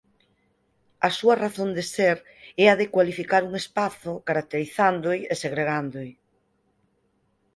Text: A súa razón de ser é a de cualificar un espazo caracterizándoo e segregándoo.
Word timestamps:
A 1.07 1.09
súa 1.17 1.35
razón 1.43 1.69
de 1.77 1.83
ser 1.95 2.17
é 2.63 2.65
a 2.73 2.77
de 2.81 2.91
cualificar 2.93 3.41
un 3.49 3.53
espazo 3.63 4.11
caracterizándoo 4.27 5.13
e 5.31 5.33
segregándoo. 5.43 6.09